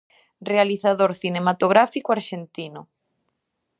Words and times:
Realizador 0.51 1.11
cinematográfico 1.23 2.09
arxentino. 2.17 2.81